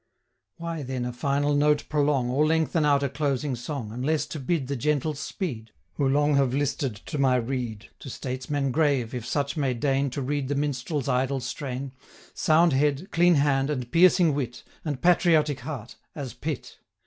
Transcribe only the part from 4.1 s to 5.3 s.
to bid the gentles